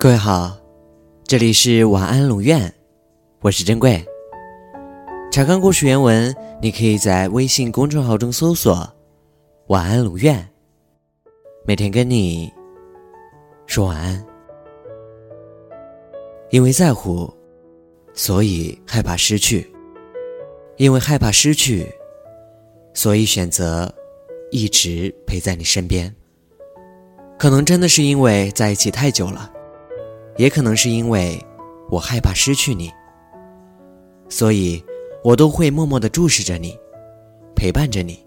[0.00, 0.56] 各位好，
[1.24, 2.72] 这里是晚安龙院，
[3.42, 4.02] 我是珍贵。
[5.30, 8.90] 查看故事原文，你可以在微信公众号中搜索
[9.68, 10.48] “晚安龙院”，
[11.68, 12.50] 每天跟你
[13.66, 14.24] 说晚安。
[16.48, 17.30] 因为在乎，
[18.14, 19.62] 所以害怕失去；
[20.78, 21.86] 因为害怕失去，
[22.94, 23.94] 所以选择
[24.50, 26.10] 一直陪在你身边。
[27.38, 29.52] 可能真的是因为在一起太久了。
[30.40, 31.38] 也可能是因为
[31.90, 32.90] 我害怕失去你，
[34.30, 34.82] 所以
[35.22, 36.74] 我都会默默的注视着你，
[37.54, 38.24] 陪伴着你。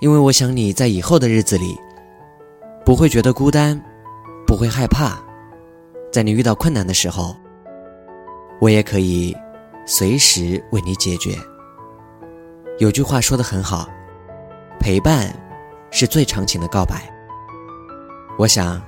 [0.00, 1.76] 因为我想你在以后的日子里
[2.84, 3.82] 不会觉得孤单，
[4.46, 5.18] 不会害怕，
[6.12, 7.34] 在你遇到困难的时候，
[8.60, 9.36] 我也可以
[9.86, 11.36] 随时为你解决。
[12.78, 13.88] 有句话说的很好，
[14.78, 15.34] 陪伴
[15.90, 17.12] 是最长情的告白。
[18.38, 18.80] 我想。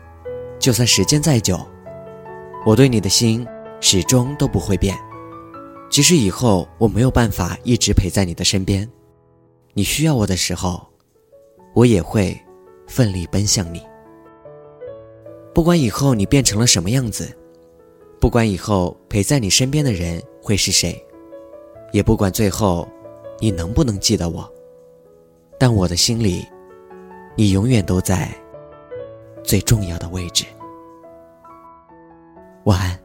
[0.58, 1.58] 就算时间再久，
[2.66, 3.46] 我对你的心
[3.80, 4.96] 始终都不会变。
[5.88, 8.88] 即使以后我没有办法一直陪在你的身边，
[9.72, 10.86] 你需要我的时候，
[11.74, 12.38] 我也会
[12.86, 13.80] 奋力奔向你。
[15.54, 17.34] 不管以后你变成了什么样子，
[18.20, 21.00] 不管以后陪在你身边的人会是谁，
[21.92, 22.86] 也不管最后
[23.40, 24.46] 你能不能记得我，
[25.58, 26.44] 但我的心里，
[27.36, 28.28] 你永远都在。
[29.48, 30.44] 最重要的位置。
[32.64, 32.97] 晚安。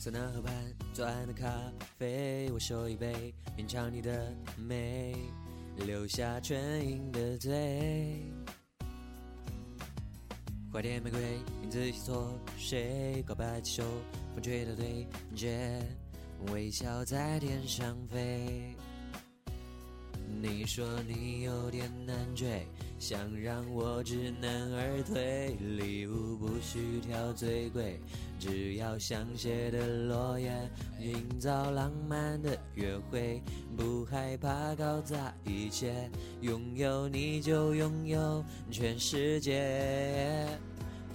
[0.00, 0.54] 塞纳河畔，
[0.94, 1.44] 左岸的咖
[1.98, 5.16] 啡，我手一杯，品尝你的美，
[5.76, 8.22] 留下唇印的嘴。
[10.72, 11.20] 花店玫瑰，
[11.60, 13.24] 名字写错谁？
[13.26, 13.84] 告白气球，
[14.34, 15.04] 风吹到对
[15.34, 15.82] 街，
[16.52, 18.76] 微笑在天上飞。
[20.40, 22.66] 你说你有点难追，
[22.98, 25.56] 想让我知难而退。
[25.76, 28.00] 礼物不需挑最贵，
[28.38, 30.52] 只要香榭的落叶，
[31.00, 33.42] 营造浪漫的约会，
[33.76, 36.08] 不害怕搞砸一切。
[36.40, 40.46] 拥有你就拥有全世界，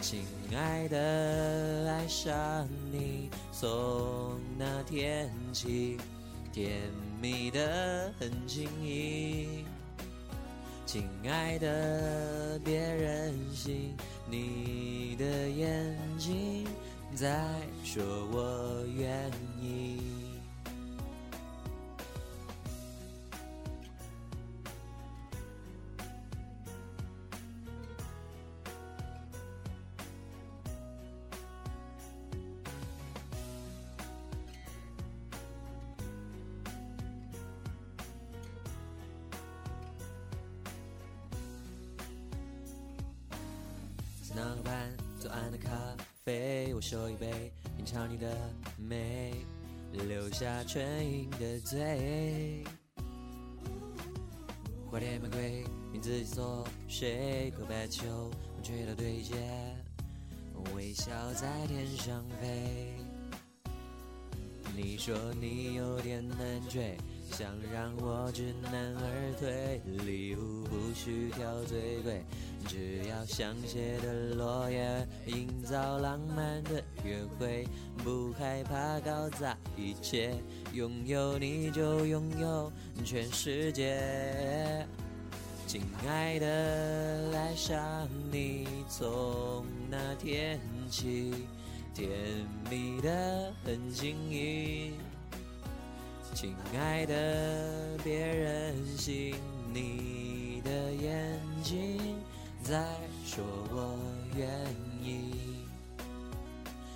[0.01, 5.97] 亲爱的，爱上你从那天起。
[6.53, 6.69] 甜
[7.19, 9.66] 蜜的很轻易，
[10.86, 13.97] 亲爱的，别任性，
[14.30, 16.68] 你的眼睛
[17.16, 17.44] 在
[17.84, 20.03] 说我愿意。
[44.35, 45.69] 那河畔，左岸的咖
[46.25, 48.35] 啡，我手一杯，品尝你的
[48.77, 49.35] 美，
[49.91, 52.63] 留下唇印的嘴。
[54.89, 57.51] 花店玫瑰，名字记错谁？
[57.59, 59.35] 告白气球，风吹到对街，
[60.75, 62.95] 微笑在天上飞。
[64.75, 66.38] 你说你有点难
[66.69, 66.97] 追。
[67.35, 72.23] 想让我知难而退，礼物不需挑最贵，
[72.67, 77.67] 只要香榭的落叶，营造浪漫的约会，
[78.03, 80.35] 不害怕搞砸一切，
[80.73, 82.72] 拥有你就拥有
[83.03, 84.88] 全世界。
[85.66, 91.34] 亲爱的，爱上你从那天起，
[91.96, 92.08] 甜
[92.69, 94.93] 蜜的很轻易。
[96.34, 99.35] 亲爱的，别任性，
[99.72, 102.18] 你的眼睛
[102.64, 102.84] 在
[103.24, 104.00] 说我
[104.35, 104.50] 愿
[105.02, 105.35] 意。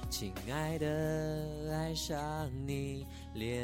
[0.09, 3.05] 亲爱的，爱上你，
[3.35, 3.61] 恋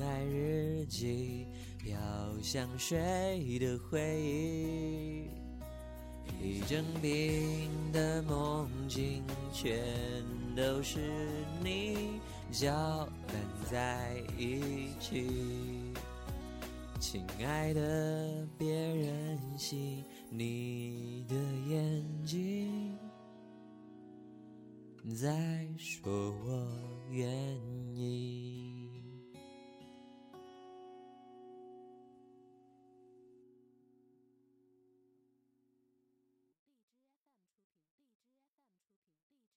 [0.00, 1.46] 爱日记
[1.78, 1.94] 飘
[2.42, 5.28] 香水的回忆，
[6.42, 9.22] 一整瓶的梦境
[9.52, 9.78] 全
[10.56, 10.98] 都是
[11.62, 12.18] 你。
[12.50, 13.36] 搅拌
[13.70, 15.92] 在一起
[16.98, 21.34] 亲爱的别任性你的
[21.68, 22.98] 眼睛
[25.14, 26.10] 在说
[26.44, 26.68] 我
[27.10, 27.28] 愿
[27.94, 28.75] 意。